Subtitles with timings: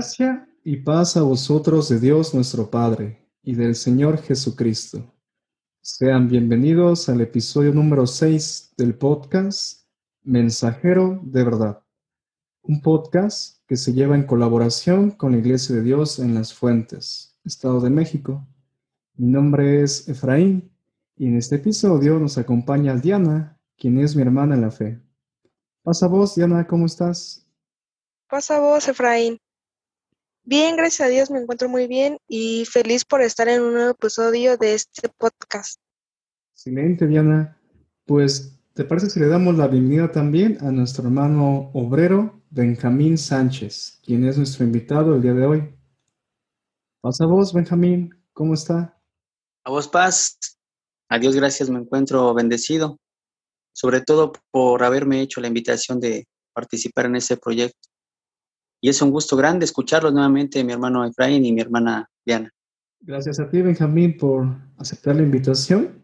[0.00, 5.12] Gracia y paz a vosotros de Dios nuestro Padre y del Señor Jesucristo.
[5.82, 9.82] Sean bienvenidos al episodio número 6 del podcast
[10.22, 11.82] Mensajero de Verdad,
[12.62, 17.38] un podcast que se lleva en colaboración con la Iglesia de Dios en Las Fuentes,
[17.44, 18.48] Estado de México.
[19.16, 20.72] Mi nombre es Efraín
[21.14, 24.98] y en este episodio nos acompaña Diana, quien es mi hermana en la fe.
[25.82, 27.46] Pasa vos, Diana, ¿cómo estás?
[28.30, 29.38] Pasa vos, Efraín.
[30.42, 33.90] Bien, gracias a Dios me encuentro muy bien y feliz por estar en un nuevo
[33.90, 35.78] episodio de este podcast.
[36.54, 37.58] Excelente, Diana.
[38.06, 44.00] Pues, ¿te parece si le damos la bienvenida también a nuestro hermano obrero Benjamín Sánchez,
[44.02, 45.74] quien es nuestro invitado el día de hoy?
[47.02, 48.98] Pasa vos, Benjamín, ¿cómo está?
[49.64, 50.38] A vos, paz.
[51.10, 52.98] A Dios gracias, me encuentro bendecido,
[53.72, 57.89] sobre todo por haberme hecho la invitación de participar en este proyecto
[58.80, 62.50] y es un gusto grande escucharlos nuevamente, mi hermano Efraín y mi hermana Diana.
[63.00, 64.46] Gracias a ti, Benjamín, por
[64.78, 66.02] aceptar la invitación.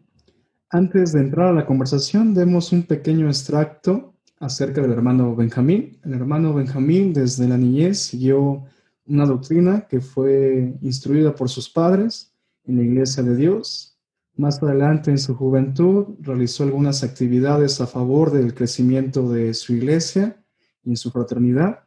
[0.70, 5.98] Antes de entrar a la conversación, demos un pequeño extracto acerca del hermano Benjamín.
[6.04, 8.64] El hermano Benjamín desde la niñez siguió
[9.06, 13.98] una doctrina que fue instruida por sus padres en la iglesia de Dios.
[14.34, 20.42] Más adelante, en su juventud, realizó algunas actividades a favor del crecimiento de su iglesia
[20.82, 21.85] y en su fraternidad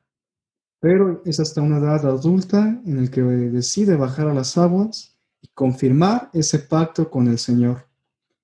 [0.80, 5.47] pero es hasta una edad adulta en el que decide bajar a las aguas y
[5.53, 7.88] confirmar ese pacto con el Señor.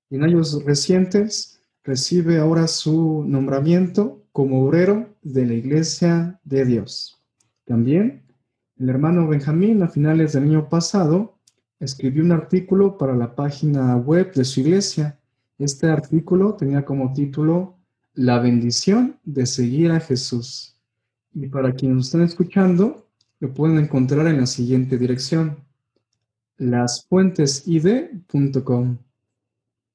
[0.09, 7.21] en años recientes recibe ahora su nombramiento como obrero de la Iglesia de Dios.
[7.65, 8.23] También
[8.77, 11.37] el hermano Benjamín a finales del año pasado
[11.79, 15.17] escribió un artículo para la página web de su iglesia.
[15.57, 17.77] Este artículo tenía como título
[18.13, 20.74] La bendición de seguir a Jesús.
[21.35, 23.05] Y para quienes están escuchando,
[23.41, 25.57] lo pueden encontrar en la siguiente dirección,
[26.57, 28.97] lasfuentesid.com.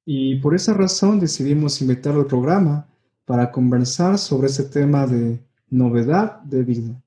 [0.05, 2.87] Y por esa razón decidimos invitar al programa
[3.25, 7.01] para conversar sobre ese tema de novedad de vida.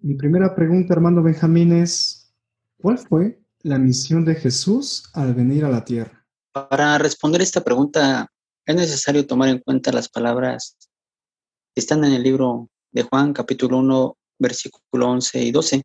[0.00, 2.30] Mi primera pregunta, hermano Benjamín, es,
[2.76, 6.26] ¿cuál fue la misión de Jesús al venir a la tierra?
[6.52, 8.30] Para responder esta pregunta
[8.66, 10.76] es necesario tomar en cuenta las palabras
[11.74, 15.82] que están en el libro de Juan capítulo 1, versículo 11 y 12,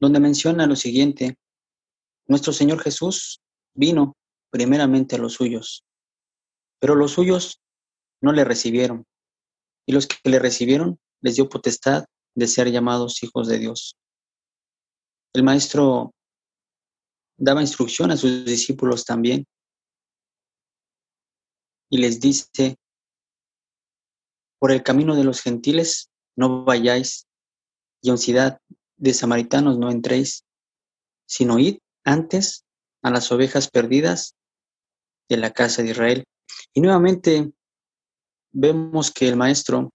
[0.00, 1.36] donde menciona lo siguiente,
[2.26, 3.40] nuestro Señor Jesús
[3.74, 4.14] vino
[4.50, 5.84] primeramente a los suyos,
[6.80, 7.60] pero los suyos
[8.22, 9.04] no le recibieron,
[9.86, 12.04] y los que le recibieron les dio potestad
[12.34, 13.96] de ser llamados hijos de Dios.
[15.34, 16.14] El maestro
[17.36, 19.46] daba instrucción a sus discípulos también
[21.90, 22.76] y les dice
[24.58, 27.26] por el camino de los gentiles no vayáis,
[28.00, 28.60] y en ciudad
[28.96, 30.44] de samaritanos no entréis,
[31.26, 32.64] sino id antes
[33.02, 34.34] a las ovejas perdidas
[35.28, 36.24] de la casa de Israel.
[36.72, 37.52] Y nuevamente
[38.52, 39.90] vemos que el maestro,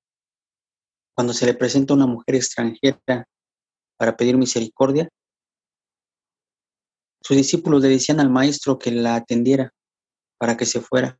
[1.15, 3.25] cuando se le presenta una mujer extranjera
[3.97, 5.09] para pedir misericordia,
[7.21, 9.73] sus discípulos le decían al maestro que la atendiera
[10.37, 11.17] para que se fuera.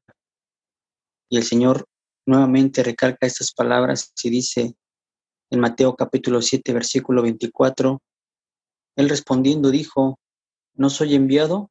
[1.30, 1.86] Y el Señor
[2.26, 4.76] nuevamente recalca estas palabras y dice
[5.50, 8.02] en Mateo capítulo 7, versículo 24,
[8.96, 10.20] Él respondiendo dijo,
[10.76, 11.70] no soy enviado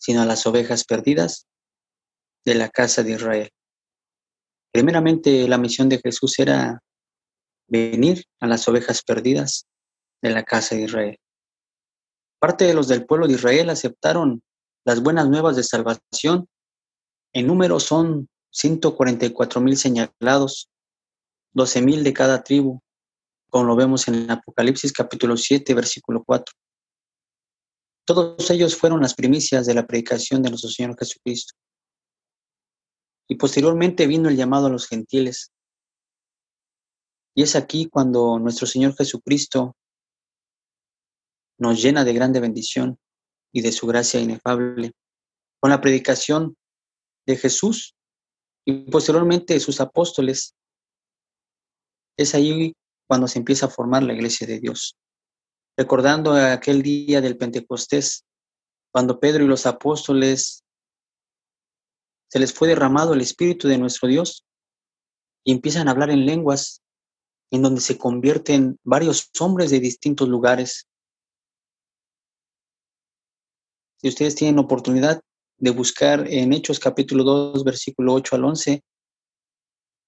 [0.00, 1.46] sino a las ovejas perdidas
[2.44, 3.50] de la casa de Israel.
[4.72, 6.80] Primeramente, la misión de Jesús era
[7.68, 9.66] venir a las ovejas perdidas
[10.22, 11.18] de la casa de Israel.
[12.40, 14.42] Parte de los del pueblo de Israel aceptaron
[14.86, 16.48] las buenas nuevas de salvación.
[17.34, 20.70] En número son 144 mil señalados,
[21.52, 22.80] 12 mil de cada tribu,
[23.48, 26.54] como lo vemos en Apocalipsis capítulo 7, versículo 4.
[28.04, 31.54] Todos ellos fueron las primicias de la predicación de nuestro Señor Jesucristo.
[33.28, 35.52] Y posteriormente vino el llamado a los gentiles.
[37.34, 39.76] Y es aquí cuando nuestro Señor Jesucristo
[41.58, 42.98] nos llena de grande bendición
[43.52, 44.92] y de su gracia inefable.
[45.60, 46.56] Con la predicación
[47.26, 47.94] de Jesús
[48.64, 50.54] y posteriormente sus apóstoles.
[52.16, 52.74] Es ahí
[53.08, 54.96] cuando se empieza a formar la iglesia de Dios.
[55.76, 58.24] Recordando aquel día del Pentecostés,
[58.92, 60.64] cuando Pedro y los apóstoles
[62.30, 64.44] se les fue derramado el Espíritu de nuestro Dios
[65.44, 66.82] y empiezan a hablar en lenguas
[67.50, 70.86] en donde se convierten varios hombres de distintos lugares.
[73.96, 75.20] Si ustedes tienen oportunidad,
[75.60, 78.82] de buscar en Hechos capítulo 2, versículo 8 al 11,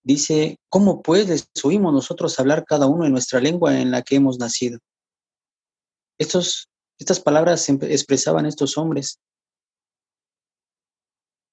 [0.03, 4.39] dice, ¿cómo pues oímos nosotros hablar cada uno en nuestra lengua en la que hemos
[4.39, 4.79] nacido?
[6.19, 6.69] Estos,
[6.99, 9.19] estas palabras expresaban estos hombres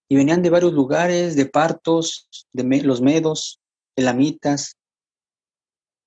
[0.09, 3.59] y venían de varios lugares, de partos, de los medos,
[3.97, 4.77] elamitas.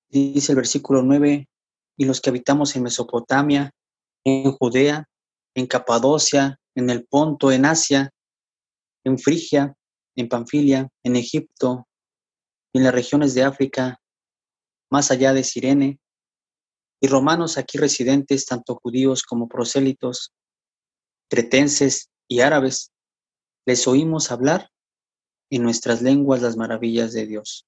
[0.09, 1.47] Dice el versículo 9,
[1.97, 3.71] y los que habitamos en Mesopotamia,
[4.25, 5.05] en Judea,
[5.55, 8.11] en Capadocia, en el Ponto, en Asia,
[9.03, 9.75] en Frigia,
[10.15, 11.87] en Panfilia, en Egipto,
[12.73, 13.99] en las regiones de África,
[14.89, 15.99] más allá de Sirene,
[17.01, 20.33] y romanos aquí residentes, tanto judíos como prosélitos,
[21.29, 22.91] cretenses y árabes,
[23.65, 24.69] les oímos hablar
[25.49, 27.65] en nuestras lenguas las maravillas de Dios.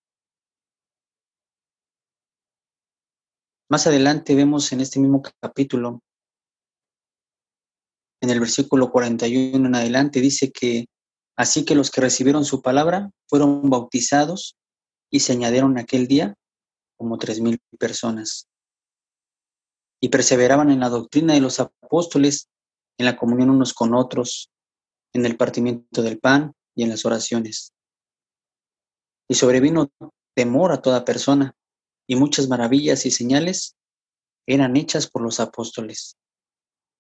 [3.70, 6.02] Más adelante vemos en este mismo capítulo,
[8.26, 10.88] en el versículo 41 en adelante, dice que
[11.38, 14.58] así que los que recibieron su palabra fueron bautizados
[15.12, 16.36] y se añadieron aquel día
[16.98, 18.48] como tres mil personas.
[20.02, 22.50] Y perseveraban en la doctrina de los apóstoles,
[22.98, 24.50] en la comunión unos con otros,
[25.14, 27.74] en el partimiento del pan y en las oraciones.
[29.28, 29.92] Y sobrevino
[30.36, 31.56] temor a toda persona,
[32.08, 33.76] y muchas maravillas y señales
[34.48, 36.18] eran hechas por los apóstoles.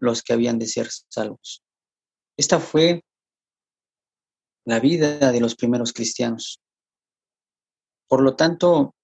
[0.00, 1.62] los que habían de ser salvos.
[2.36, 3.02] Esta fue
[4.64, 6.58] la vida de los primeros cristianos.
[8.08, 8.94] Por lo tanto,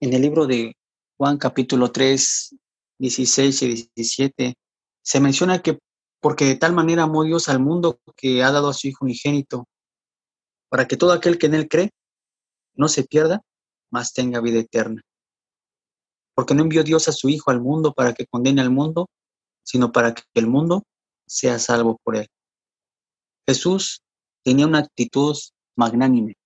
[0.00, 0.74] en el libro de
[1.16, 2.56] Juan capítulo 3,
[2.98, 4.54] 16 y 17,
[5.02, 5.78] se menciona que
[6.20, 9.66] porque de tal manera amó Dios al mundo que ha dado a su Hijo unigénito,
[10.68, 11.90] para que todo aquel que en él cree
[12.74, 13.42] no se pierda,
[13.90, 15.02] mas tenga vida eterna
[16.36, 19.08] porque no envió Dios a su Hijo al mundo para que condene al mundo,
[19.66, 20.84] sino para que el mundo
[21.26, 22.28] sea salvo por él.
[23.46, 24.02] Jesús
[24.44, 25.36] tenía una actitud
[25.76, 26.36] magnánime,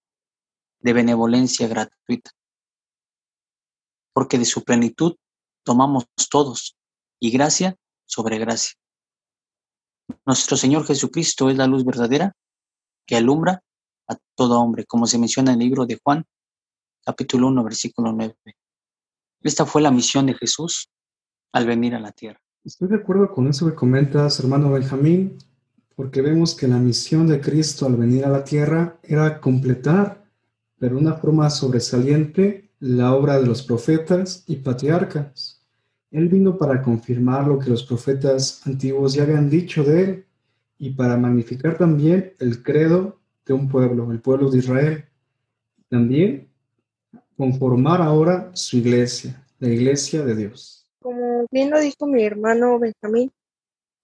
[0.80, 2.30] de benevolencia gratuita,
[4.14, 5.16] porque de su plenitud
[5.64, 6.76] tomamos todos,
[7.20, 7.76] y gracia
[8.06, 8.74] sobre gracia.
[10.24, 12.32] Nuestro Señor Jesucristo es la luz verdadera
[13.06, 13.62] que alumbra
[14.08, 16.24] a todo hombre, como se menciona en el libro de Juan,
[17.04, 18.34] capítulo 1, versículo 9.
[19.42, 20.88] Esta fue la misión de Jesús
[21.52, 22.40] al venir a la tierra.
[22.62, 25.38] Estoy de acuerdo con eso que comentas, hermano Benjamín,
[25.96, 30.26] porque vemos que la misión de Cristo al venir a la tierra era completar,
[30.78, 35.64] pero de una forma sobresaliente, la obra de los profetas y patriarcas.
[36.10, 40.26] Él vino para confirmar lo que los profetas antiguos ya habían dicho de él
[40.76, 45.04] y para magnificar también el credo de un pueblo, el pueblo de Israel.
[45.88, 46.50] También
[47.38, 50.79] conformar ahora su iglesia, la iglesia de Dios.
[51.50, 53.32] Bien lo dijo mi hermano Benjamín,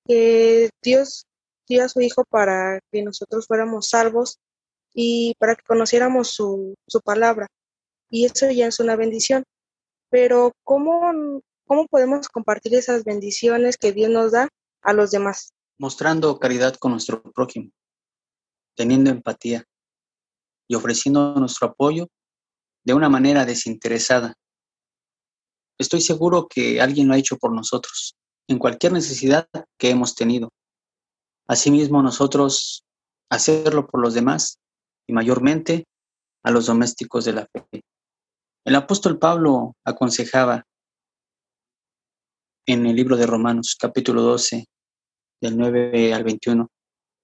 [0.06, 1.26] que Dios
[1.68, 4.38] dio a su Hijo para que nosotros fuéramos salvos
[4.94, 7.46] y para que conociéramos su, su palabra.
[8.08, 9.44] Y eso ya es una bendición.
[10.10, 14.48] Pero ¿cómo, ¿cómo podemos compartir esas bendiciones que Dios nos da
[14.82, 15.50] a los demás?
[15.78, 17.70] Mostrando caridad con nuestro prójimo,
[18.74, 19.64] teniendo empatía
[20.68, 22.08] y ofreciendo nuestro apoyo
[22.84, 24.34] de una manera desinteresada.
[25.78, 28.16] Estoy seguro que alguien lo ha hecho por nosotros,
[28.48, 30.50] en cualquier necesidad que hemos tenido.
[31.48, 32.84] Asimismo, nosotros
[33.30, 34.58] hacerlo por los demás
[35.06, 35.86] y mayormente
[36.42, 37.82] a los domésticos de la fe.
[38.64, 40.64] El apóstol Pablo aconsejaba
[42.66, 44.66] en el libro de Romanos capítulo 12,
[45.40, 46.68] del 9 al 21,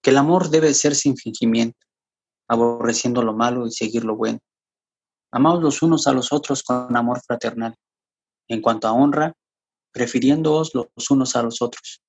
[0.02, 1.78] que el amor debe ser sin fingimiento,
[2.48, 4.38] aborreciendo lo malo y seguir lo bueno.
[5.32, 7.74] Amaos los unos a los otros con amor fraternal.
[8.52, 9.32] En cuanto a honra,
[9.92, 12.02] prefiriéndoos los unos a los otros.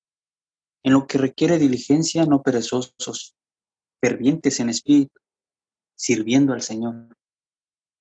[0.82, 3.34] En lo que requiere diligencia, no perezosos,
[3.98, 5.18] fervientes en espíritu,
[5.96, 7.16] sirviendo al Señor,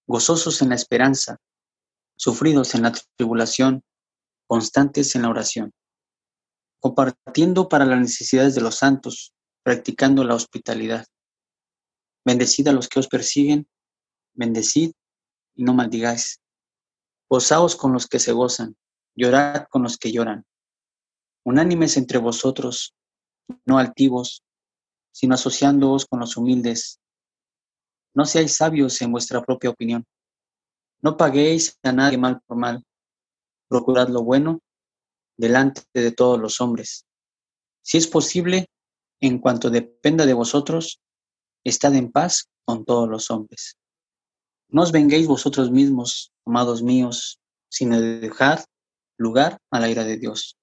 [0.05, 1.37] gozosos en la esperanza,
[2.17, 3.81] sufridos en la tribulación,
[4.45, 5.71] constantes en la oración,
[6.81, 9.33] compartiendo para las necesidades de los santos,
[9.63, 11.05] practicando la hospitalidad.
[12.25, 13.69] Bendecid a los que os persiguen,
[14.33, 14.91] bendecid
[15.55, 16.42] y no maldigáis.
[17.33, 18.77] Gozaos con los que se gozan,
[19.15, 20.45] llorad con los que lloran.
[21.43, 22.93] Unánimes entre vosotros,
[23.65, 24.43] no altivos,
[25.11, 26.99] sino asociándoos con los humildes.
[28.13, 30.05] No seáis sabios en vuestra propia opinión.
[31.01, 32.85] No paguéis a nadie mal por mal.
[33.67, 34.59] Procurad lo bueno
[35.35, 37.07] delante de todos los hombres.
[37.81, 38.67] Si es posible,
[39.19, 41.01] en cuanto dependa de vosotros,
[41.63, 43.75] estad en paz con todos los hombres.
[44.73, 47.39] No os venguéis vosotros mismos, amados míos,
[47.69, 48.65] sino dejad
[49.19, 50.57] lugar a la ira de Dios.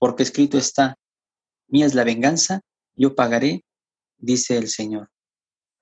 [0.00, 0.96] Porque escrito está,
[1.68, 2.62] mía es la venganza,
[2.96, 3.64] yo pagaré,
[4.18, 5.08] dice el Señor.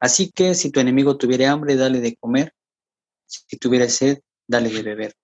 [0.01, 2.53] Así que si tu enemigo tuviere hambre, dale de comer,
[3.25, 5.15] si tuviera sed, dale de beber.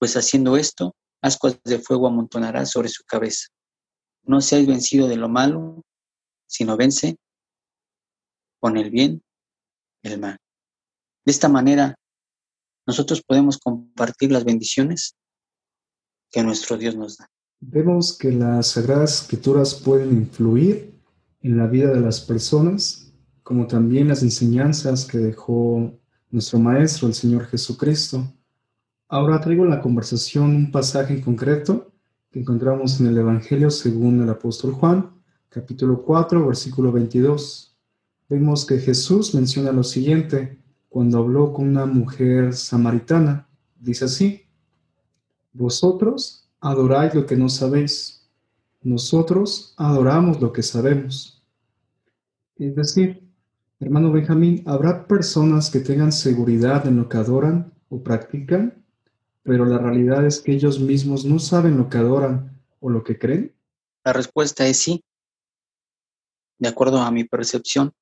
[0.00, 3.46] Pues haciendo esto, ascuas de fuego amontonará sobre su cabeza.
[4.24, 5.84] No seáis vencido de lo malo,
[6.48, 7.18] sino vence
[8.58, 9.22] con el bien
[10.02, 10.38] el mal.
[11.28, 11.94] De esta manera,
[12.86, 15.14] nosotros podemos compartir las bendiciones
[16.30, 17.28] que nuestro Dios nos da.
[17.60, 20.98] Vemos que las Sagradas Escrituras pueden influir
[21.42, 27.12] en la vida de las personas, como también las enseñanzas que dejó nuestro Maestro, el
[27.12, 28.26] Señor Jesucristo.
[29.06, 31.92] Ahora traigo en la conversación un pasaje en concreto
[32.30, 35.10] que encontramos en el Evangelio según el apóstol Juan,
[35.50, 37.76] capítulo 4, versículo 22.
[38.30, 40.58] Vemos que Jesús menciona lo siguiente
[40.88, 43.48] cuando habló con una mujer samaritana.
[43.78, 44.46] Dice así,
[45.52, 48.28] vosotros adoráis lo que no sabéis,
[48.82, 51.42] nosotros adoramos lo que sabemos.
[52.56, 53.28] Es decir,
[53.80, 58.84] hermano Benjamín, habrá personas que tengan seguridad en lo que adoran o practican,
[59.42, 63.18] pero la realidad es que ellos mismos no saben lo que adoran o lo que
[63.18, 63.54] creen.
[64.04, 65.04] La respuesta es sí,
[66.58, 67.92] de acuerdo a mi percepción.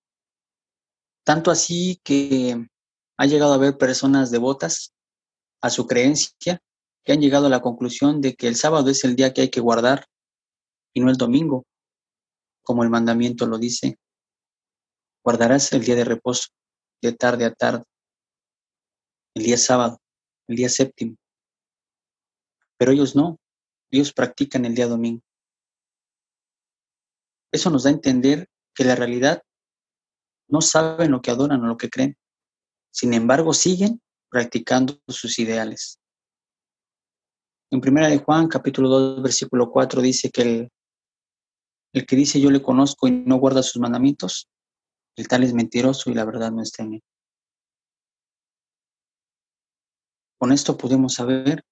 [1.24, 2.68] Tanto así que
[3.16, 4.92] ha llegado a haber personas devotas
[5.62, 6.60] a su creencia
[7.04, 9.50] que han llegado a la conclusión de que el sábado es el día que hay
[9.50, 10.06] que guardar
[10.92, 11.64] y no el domingo,
[12.62, 13.98] como el mandamiento lo dice.
[15.24, 16.48] Guardarás el día de reposo,
[17.02, 17.84] de tarde a tarde,
[19.34, 19.98] el día sábado,
[20.48, 21.16] el día séptimo.
[22.78, 23.38] Pero ellos no,
[23.90, 25.22] ellos practican el día domingo.
[27.52, 29.42] Eso nos da a entender que la realidad
[30.48, 32.16] no saben lo que adoran o lo que creen.
[32.90, 34.00] Sin embargo, siguen
[34.30, 36.00] practicando sus ideales.
[37.70, 40.72] En primera de Juan, capítulo 2, versículo 4, dice que el,
[41.92, 44.48] el que dice yo le conozco y no guarda sus mandamientos,
[45.16, 47.02] el tal es mentiroso y la verdad no está en él.
[50.38, 51.62] Con esto podemos saber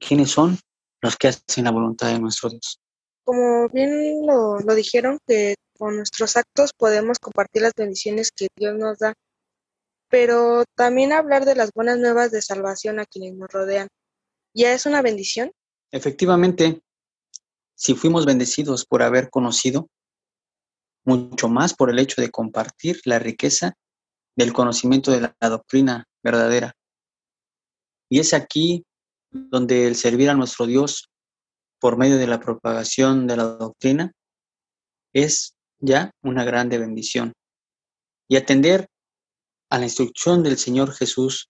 [0.00, 0.58] quiénes son
[1.02, 2.79] los que hacen la voluntad de nuestro Dios.
[3.24, 8.98] Como bien lo, dijeron, que con nuestros actos podemos compartir las bendiciones que Dios nos
[8.98, 9.14] da
[10.10, 13.88] pero también hablar de las buenas nuevas de salvación a quienes nos rodean.
[14.52, 15.52] ¿Ya es una bendición?
[15.92, 16.82] Efectivamente,
[17.76, 19.88] si fuimos bendecidos por haber conocido,
[21.04, 23.74] mucho más por el hecho de compartir la riqueza
[24.36, 26.74] del conocimiento de la doctrina verdadera.
[28.10, 28.84] Y es aquí
[29.30, 31.08] donde el servir a nuestro Dios
[31.80, 34.12] por medio de la propagación de la doctrina
[35.12, 37.32] es ya una grande bendición.
[38.28, 38.88] Y atender
[39.70, 41.48] a la instrucción del Señor Jesús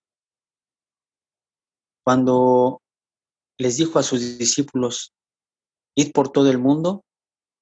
[2.04, 2.80] cuando
[3.58, 5.12] les dijo a sus discípulos,
[5.94, 7.04] id por todo el mundo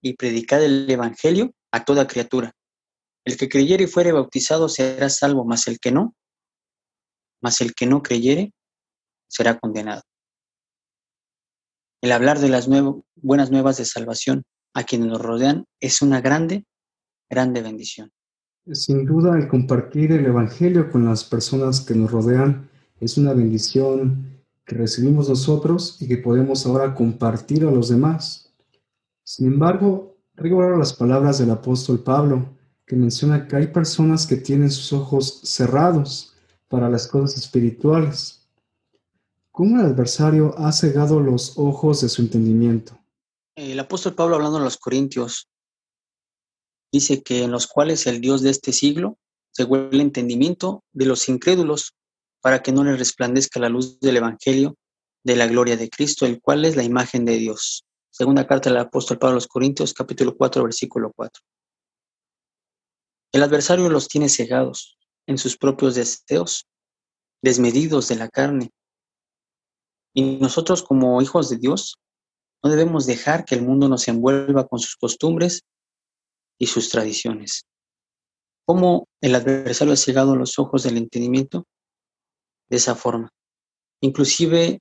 [0.01, 2.53] y predicad el Evangelio a toda criatura.
[3.25, 6.15] El que creyere y fuere bautizado será salvo, mas el que no,
[7.43, 8.53] mas el que no creyere
[9.29, 10.03] será condenado.
[12.01, 12.69] El hablar de las
[13.17, 16.65] buenas nuevas de salvación a quienes nos rodean es una grande,
[17.29, 18.13] grande bendición.
[18.73, 22.69] Sin duda, el compartir el Evangelio con las personas que nos rodean
[23.01, 28.53] es una bendición que recibimos nosotros y que podemos ahora compartir a los demás.
[29.25, 34.71] Sin embargo, ahora las palabras del apóstol Pablo, que menciona que hay personas que tienen
[34.71, 36.35] sus ojos cerrados
[36.69, 38.38] para las cosas espirituales.
[39.59, 42.97] ¿Cómo el adversario ha cegado los ojos de su entendimiento?
[43.57, 45.49] El apóstol Pablo hablando a los Corintios
[46.93, 49.19] dice que en los cuales el Dios de este siglo
[49.53, 51.97] cegó el entendimiento de los incrédulos
[52.41, 54.77] para que no les resplandezca la luz del Evangelio
[55.25, 57.85] de la gloria de Cristo, el cual es la imagen de Dios.
[58.13, 61.43] Segunda carta del apóstol Pablo a los Corintios, capítulo 4, versículo 4.
[63.33, 64.97] El adversario los tiene cegados
[65.27, 66.69] en sus propios deseos,
[67.43, 68.71] desmedidos de la carne.
[70.19, 71.95] Y nosotros como hijos de Dios
[72.65, 75.63] no debemos dejar que el mundo nos envuelva con sus costumbres
[76.59, 77.67] y sus tradiciones.
[78.67, 81.69] ¿Cómo el adversario ha cegado los ojos del entendimiento?
[82.69, 83.31] De esa forma.
[84.01, 84.81] Inclusive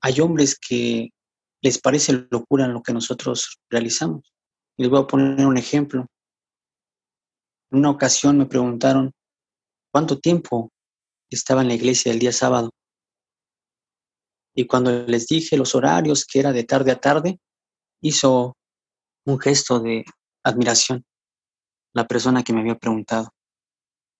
[0.00, 1.10] hay hombres que
[1.60, 4.32] les parece locura lo que nosotros realizamos.
[4.76, 6.06] Les voy a poner un ejemplo.
[7.72, 9.10] En una ocasión me preguntaron,
[9.92, 10.70] ¿cuánto tiempo
[11.30, 12.70] estaba en la iglesia el día sábado.
[14.54, 17.40] Y cuando les dije los horarios, que era de tarde a tarde,
[18.02, 18.56] hizo
[19.24, 20.04] un gesto de
[20.44, 21.04] admiración
[21.94, 23.28] la persona que me había preguntado.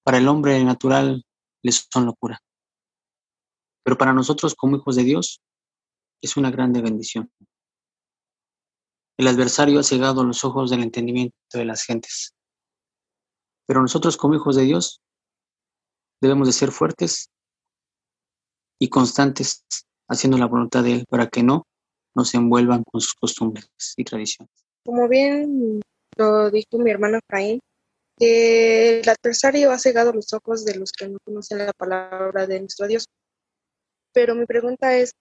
[0.05, 1.25] Para el hombre natural
[1.63, 2.41] les son locura.
[3.85, 5.41] Pero para nosotros como hijos de Dios
[6.23, 7.33] es una grande bendición.
[9.19, 12.35] El adversario ha cegado los ojos del entendimiento de las gentes.
[13.67, 15.01] Pero nosotros como hijos de Dios
[16.21, 17.31] debemos de ser fuertes
[18.81, 19.65] y constantes
[20.09, 21.67] haciendo la voluntad de Él para que no
[22.15, 23.67] nos envuelvan con sus costumbres
[23.97, 24.51] y tradiciones.
[24.85, 25.81] Como bien
[26.17, 27.61] lo dijo mi hermano Efraín,
[28.19, 32.61] que el adversario ha cegado los ojos de los que no conocen la palabra de
[32.61, 33.07] nuestro Dios.
[34.13, 35.13] Pero mi pregunta es,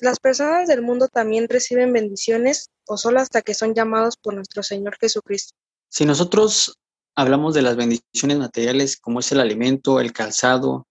[0.00, 4.62] ¿las personas del mundo también reciben bendiciones o solo hasta que son llamados por nuestro
[4.62, 5.54] Señor Jesucristo?
[5.88, 6.78] Si nosotros
[7.16, 10.86] hablamos de las bendiciones materiales como es el alimento, el calzado,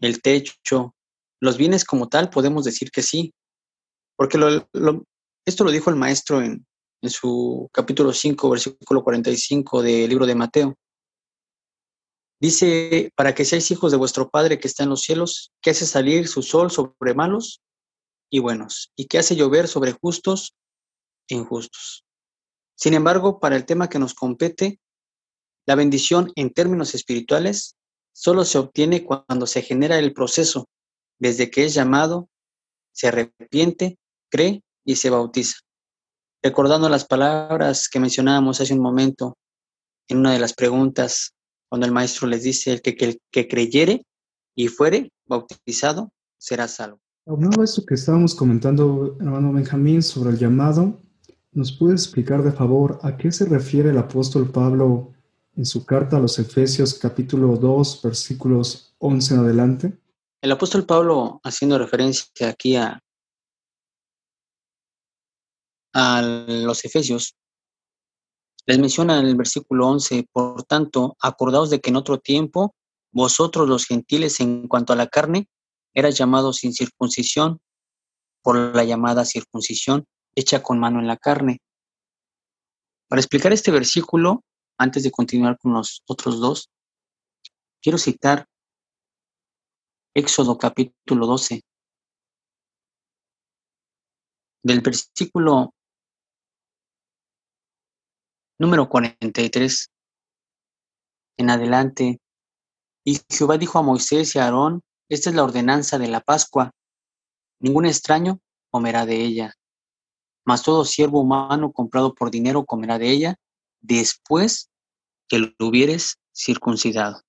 [0.00, 0.94] el techo,
[1.44, 3.34] los bienes como tal, podemos decir que sí.
[4.16, 4.38] Porque
[5.44, 6.66] esto lo dijo el maestro en,
[7.02, 10.78] en su capítulo 5, versículo 45 del libro de Mateo.
[12.40, 15.86] Dice, para que seáis hijos de vuestro Padre que está en los cielos, que hace
[15.86, 17.60] salir su sol sobre malos
[18.30, 20.54] y buenos, y que hace llover sobre justos
[21.28, 22.04] e injustos.
[22.76, 24.80] Sin embargo, para el tema que nos compete,
[25.66, 27.76] la bendición en términos espirituales
[28.12, 30.68] solo se obtiene cuando se genera el proceso,
[31.18, 32.28] desde que es llamado,
[32.92, 33.98] se arrepiente,
[34.30, 35.58] cree y se bautiza.
[36.42, 39.36] Recordando las palabras que mencionábamos hace un momento
[40.08, 41.32] en una de las preguntas,
[41.68, 44.04] cuando el maestro les dice, el que, que, que creyere
[44.54, 47.00] y fuere bautizado, será salvo.
[47.26, 51.00] Hablando de esto que estábamos comentando, hermano Benjamín, sobre el llamado,
[51.52, 55.12] ¿nos puede explicar de favor a qué se refiere el apóstol Pablo
[55.56, 59.98] en su carta a los Efesios capítulo 2 versículos 11 en adelante?
[60.44, 63.00] El apóstol Pablo, haciendo referencia aquí a,
[65.94, 67.34] los Efesios,
[68.66, 72.74] les menciona en el versículo 11, por tanto, acordaos de que en otro tiempo
[73.10, 75.48] vosotros los gentiles en cuanto a la carne
[75.94, 77.58] eras llamados sin circuncisión
[78.42, 80.04] por la llamada circuncisión
[80.34, 81.62] hecha con mano en la carne.
[83.08, 84.44] Para explicar este versículo,
[84.76, 86.68] antes de continuar con los otros dos,
[87.80, 88.46] quiero citar
[90.16, 91.64] Éxodo capítulo 12,
[94.62, 95.74] del versículo
[98.60, 99.90] número 43
[101.36, 102.20] en adelante.
[103.04, 106.70] Y Jehová dijo a Moisés y a Aarón, esta es la ordenanza de la Pascua,
[107.58, 108.38] ningún extraño
[108.70, 109.54] comerá de ella,
[110.46, 113.34] mas todo siervo humano comprado por dinero comerá de ella,
[113.80, 114.70] después
[115.28, 117.23] que lo hubieres circuncidado.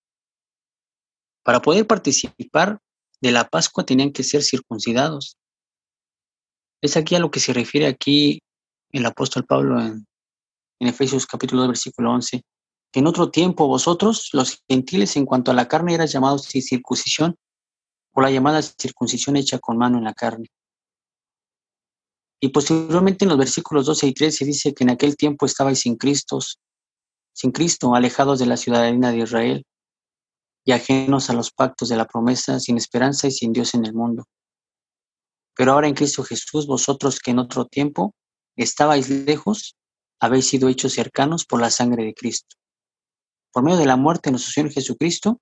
[1.46, 2.80] Para poder participar
[3.22, 5.38] de la Pascua tenían que ser circuncidados.
[6.82, 8.42] Es aquí a lo que se refiere aquí
[8.92, 10.08] el apóstol Pablo en,
[10.80, 12.42] Efesios capítulo 2, versículo 11,
[12.92, 16.64] que en otro tiempo vosotros, los gentiles, en cuanto a la carne, eras llamados sin
[16.64, 17.36] circuncisión,
[18.12, 20.48] por la llamada circuncisión hecha con mano en la carne.
[22.42, 25.96] Y posteriormente en los versículos 12 y 13 dice que en aquel tiempo estabais sin
[25.96, 26.40] Cristo,
[27.34, 29.66] sin Cristo, alejados de la ciudadanía de Israel
[30.66, 33.94] y ajenos a los pactos de la promesa, sin esperanza y sin Dios en el
[33.94, 34.26] mundo.
[35.56, 38.16] Pero ahora en Cristo Jesús, vosotros que en otro tiempo
[38.58, 39.78] estabais lejos,
[40.20, 42.56] habéis sido hechos cercanos por la sangre de Cristo.
[43.54, 45.40] Por medio de la muerte de nuestro Señor Jesucristo,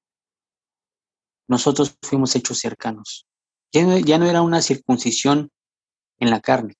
[1.47, 3.25] nosotros fuimos hechos cercanos.
[3.71, 5.49] Ya no, ya no era una circuncisión
[6.19, 6.75] en la carne,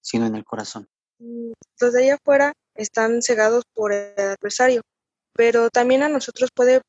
[0.00, 0.88] sino en el corazón.
[1.18, 4.80] Los de allá afuera están cegados por el adversario,
[5.34, 6.80] pero también a nosotros puede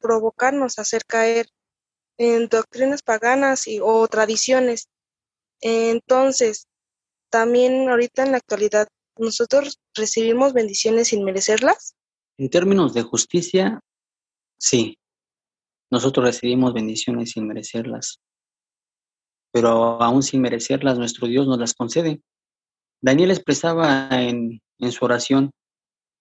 [0.00, 1.48] provocarnos a hacer caer
[2.18, 4.88] en doctrinas paganas y, o tradiciones.
[5.60, 6.66] Entonces,
[7.30, 11.94] también ahorita en la actualidad, ¿nosotros recibimos bendiciones sin merecerlas?
[12.38, 13.80] En términos de justicia,
[14.58, 14.98] sí.
[15.90, 18.20] Nosotros recibimos bendiciones sin merecerlas
[19.52, 22.20] pero aún sin merecerlas, nuestro Dios nos las concede.
[23.00, 25.50] Daniel expresaba en, en su oración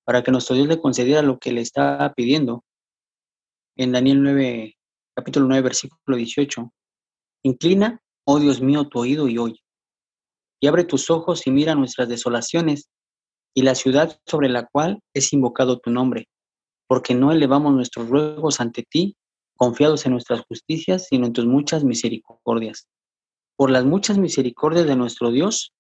[0.05, 2.63] para que nuestro Dios le concediera lo que le estaba pidiendo.
[3.77, 4.75] En Daniel 9,
[5.15, 6.73] capítulo 9, versículo 18.
[7.43, 9.61] Inclina, oh Dios mío, tu oído y oye.
[10.59, 12.89] Y abre tus ojos y mira nuestras desolaciones
[13.53, 16.27] y la ciudad sobre la cual es invocado tu nombre,
[16.87, 19.15] porque no elevamos nuestros ruegos ante ti,
[19.55, 22.87] confiados en nuestras justicias, sino en tus muchas misericordias
[23.57, 25.73] por las muchas misericordias de nuestro Dios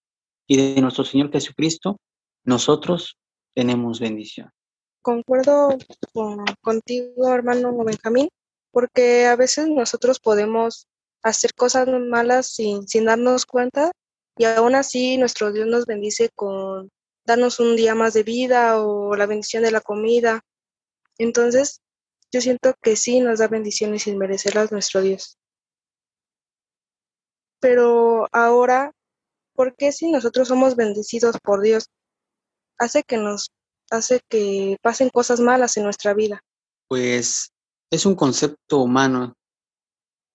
[0.47, 1.97] y de nuestro Señor Jesucristo,
[2.43, 3.17] nosotros
[3.55, 4.49] tenemos bendición.
[5.07, 5.69] Concuerdo
[6.59, 8.27] contigo, hermano Benjamín,
[8.71, 10.85] porque a veces nosotros podemos
[11.23, 13.93] hacer cosas malas sin, sin darnos cuenta
[14.35, 16.89] y aún así nuestro Dios nos bendice con
[17.25, 20.41] darnos un día más de vida o la bendición de la comida.
[21.17, 21.79] Entonces,
[22.29, 25.37] yo siento que sí nos da bendiciones sin merecerlas nuestro Dios.
[27.61, 28.91] Pero ahora,
[29.53, 31.89] ¿por qué si nosotros somos bendecidos por Dios,
[32.77, 33.53] hace que nos
[33.89, 36.41] hace que pasen cosas malas en nuestra vida?
[36.87, 37.51] Pues
[37.91, 39.35] es un concepto humano.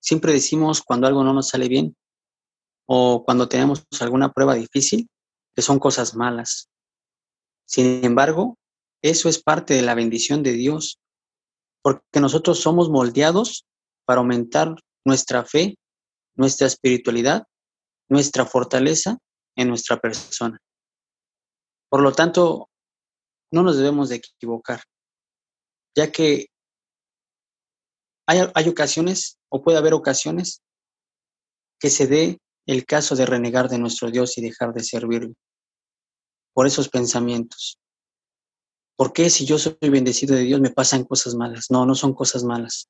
[0.01, 1.97] Siempre decimos cuando algo no nos sale bien
[2.87, 5.09] o cuando tenemos alguna prueba difícil
[5.55, 6.69] que son cosas malas.
[7.67, 8.59] Sin embargo,
[9.03, 11.01] eso es parte de la bendición de Dios,
[11.83, 13.67] porque nosotros somos moldeados
[14.05, 15.77] para aumentar nuestra fe,
[16.35, 17.45] nuestra espiritualidad,
[18.09, 19.19] nuestra fortaleza
[19.57, 20.59] en nuestra persona.
[21.89, 22.69] Por lo tanto,
[23.53, 24.83] no nos debemos de equivocar,
[25.95, 26.47] ya que
[28.27, 30.63] hay, ocasiones o puede haber ocasiones
[31.79, 35.35] que se dé el caso de renegar de nuestro Dios y dejar de servirlo
[36.55, 37.79] por esos pensamientos.
[38.97, 41.67] ¿Por qué si yo soy bendecido de Dios me pasan cosas malas?
[41.71, 42.89] No, no son cosas malas.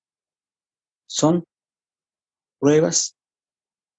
[1.08, 1.44] Son
[2.60, 3.16] pruebas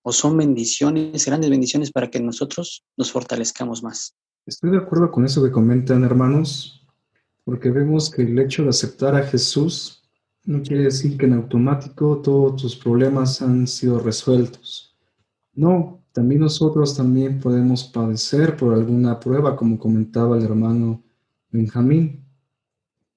[0.03, 4.15] o son bendiciones, grandes bendiciones para que nosotros nos fortalezcamos más.
[4.45, 6.85] Estoy de acuerdo con eso que comentan hermanos,
[7.45, 10.03] porque vemos que el hecho de aceptar a Jesús
[10.43, 14.97] no quiere decir que en automático todos tus problemas han sido resueltos.
[15.53, 21.01] No, también nosotros también podemos padecer por alguna prueba, como comentaba el hermano
[21.49, 22.25] Benjamín.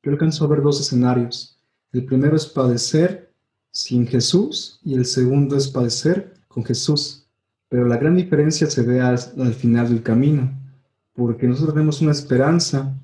[0.04, 1.58] Yo alcanzo a ver dos escenarios.
[1.90, 3.34] El primero es padecer
[3.72, 7.26] sin Jesús y el segundo es padecer con Jesús.
[7.68, 10.52] Pero la gran diferencia se ve al, al final del camino,
[11.16, 12.94] porque nosotros tenemos una esperanza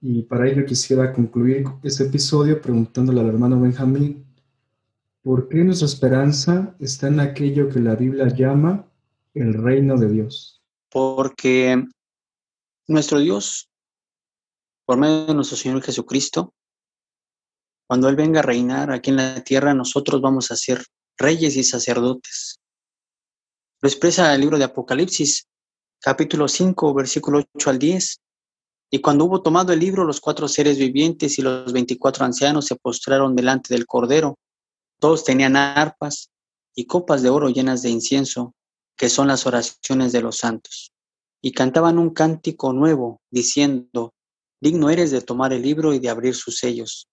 [0.00, 4.24] y para ello quisiera concluir este episodio preguntándole al hermano Benjamín,
[5.22, 8.86] ¿por qué nuestra esperanza está en aquello que la Biblia llama
[9.34, 10.62] el reino de Dios?
[10.90, 11.84] Porque
[12.88, 13.68] nuestro Dios,
[14.86, 16.54] por medio de nuestro Señor Jesucristo,
[17.86, 20.82] cuando Él venga a reinar aquí en la tierra, nosotros vamos a ser
[21.18, 22.58] reyes y sacerdotes.
[23.82, 25.46] Lo expresa el libro de Apocalipsis,
[26.02, 28.20] capítulo 5, versículo 8 al 10.
[28.90, 32.76] Y cuando hubo tomado el libro, los cuatro seres vivientes y los veinticuatro ancianos se
[32.76, 34.36] postraron delante del Cordero.
[34.98, 36.30] Todos tenían arpas
[36.74, 38.52] y copas de oro llenas de incienso,
[38.96, 40.92] que son las oraciones de los santos.
[41.40, 44.12] Y cantaban un cántico nuevo, diciendo,
[44.60, 47.08] Digno eres de tomar el libro y de abrir sus sellos,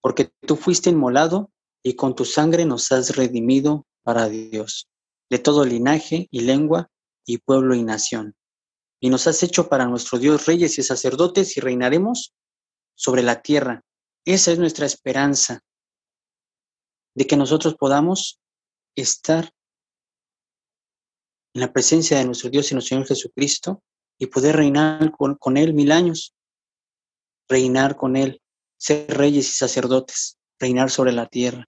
[0.00, 1.50] porque tú fuiste inmolado
[1.82, 4.88] y con tu sangre nos has redimido para Dios,
[5.30, 6.90] de todo linaje y lengua
[7.26, 8.34] y pueblo y nación
[9.00, 12.34] y nos has hecho para nuestro Dios reyes y sacerdotes y reinaremos
[12.94, 13.82] sobre la tierra.
[14.26, 15.64] Esa es nuestra esperanza,
[17.14, 18.38] de que nosotros podamos
[18.94, 19.50] estar
[21.54, 23.82] en la presencia de nuestro Dios y nuestro Señor Jesucristo
[24.18, 26.34] y poder reinar con, Él mil años,
[27.48, 28.42] reinar con Él,
[28.76, 31.64] ser reyes y sacerdotes, reinar sobre la tierra.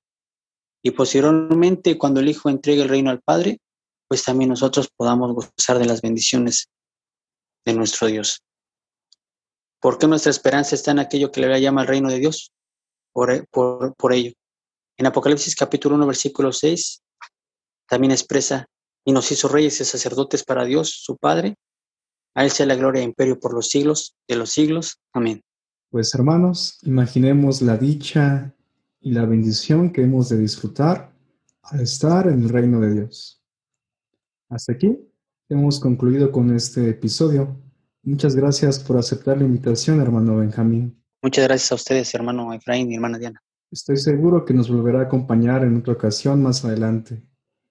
[0.83, 3.59] Y posteriormente, cuando el Hijo entregue el reino al Padre,
[4.12, 6.68] pues también nosotros podamos gozar de las bendiciones
[7.64, 8.42] de nuestro Dios.
[9.81, 12.53] ¿Por qué nuestra esperanza está en aquello que le llama el reino de Dios?
[13.11, 14.33] Por, por, ello.
[14.98, 17.01] En Apocalipsis capítulo 1, versículo 6,
[17.88, 18.66] también expresa,
[19.03, 21.57] y nos hizo reyes y sacerdotes para Dios, su Padre.
[22.35, 24.98] A Él sea la gloria e imperio por los siglos de los siglos.
[25.14, 25.40] Amén.
[25.88, 28.55] Pues hermanos, imaginemos la dicha
[29.01, 31.16] y la bendición que hemos de disfrutar
[31.62, 33.41] al estar en el reino de Dios.
[34.53, 34.99] Hasta aquí
[35.49, 37.59] hemos concluido con este episodio.
[38.03, 41.03] Muchas gracias por aceptar la invitación, hermano Benjamín.
[41.23, 43.43] Muchas gracias a ustedes, hermano Efraín y hermana Diana.
[43.71, 47.23] Estoy seguro que nos volverá a acompañar en otra ocasión más adelante.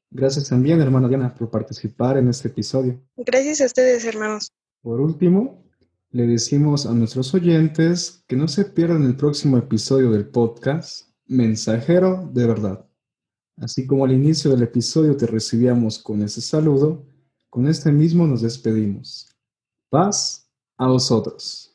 [0.09, 2.99] Gracias también, hermana Diana, por participar en este episodio.
[3.15, 4.51] Gracias a ustedes, hermanos.
[4.81, 5.63] Por último,
[6.09, 12.27] le decimos a nuestros oyentes que no se pierdan el próximo episodio del podcast Mensajero
[12.33, 12.90] de Verdad.
[13.57, 17.05] Así como al inicio del episodio te recibíamos con ese saludo,
[17.49, 19.29] con este mismo nos despedimos.
[19.89, 21.70] Paz a vosotros.